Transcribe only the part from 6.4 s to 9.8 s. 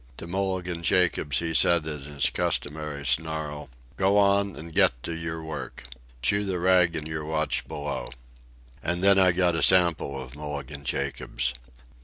the rag in your watch below." And then I got a